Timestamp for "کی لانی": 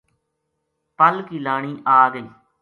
1.27-1.73